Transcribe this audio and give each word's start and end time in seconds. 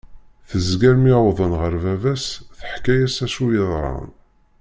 Tezger 0.49 0.95
mi 1.03 1.13
wḍen 1.25 1.53
ɣer 1.59 1.73
baba-s 1.83 2.25
teḥka-as 2.59 3.15
acu 3.25 3.45
yeḍran. 3.53 4.09